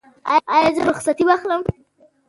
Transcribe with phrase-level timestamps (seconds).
[0.53, 1.61] ایا زه باید رخصتي واخلم؟